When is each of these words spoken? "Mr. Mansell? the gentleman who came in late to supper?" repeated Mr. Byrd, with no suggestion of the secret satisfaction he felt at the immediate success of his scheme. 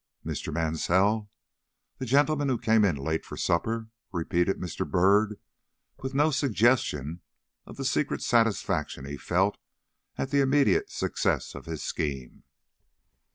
"Mr. 0.25 0.51
Mansell? 0.51 1.29
the 1.99 2.07
gentleman 2.07 2.49
who 2.49 2.57
came 2.57 2.83
in 2.83 2.95
late 2.95 3.23
to 3.25 3.37
supper?" 3.37 3.89
repeated 4.11 4.57
Mr. 4.57 4.83
Byrd, 4.89 5.39
with 5.99 6.15
no 6.15 6.31
suggestion 6.31 7.21
of 7.67 7.77
the 7.77 7.85
secret 7.85 8.23
satisfaction 8.23 9.05
he 9.05 9.15
felt 9.15 9.59
at 10.17 10.31
the 10.31 10.41
immediate 10.41 10.89
success 10.89 11.53
of 11.53 11.67
his 11.67 11.83
scheme. 11.83 12.41